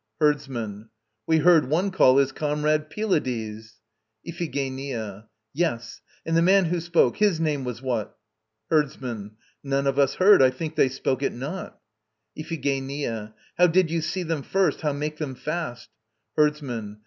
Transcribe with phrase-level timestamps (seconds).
[0.19, 0.89] HERDSMAN.
[1.27, 3.79] We heard one call his comrade "Pylades."
[4.25, 5.27] IPHIGENIA.
[5.53, 6.01] Yes.
[6.25, 8.17] And the man who spoke his name was what?
[8.71, 9.33] HERDSMAN.
[9.63, 10.41] None of us heard.
[10.41, 11.77] I think they spoke it not.
[12.35, 13.35] IPHIGENIA.
[13.59, 15.89] How did ye see them first, how make them fast?
[16.35, 16.97] HERDSMAN.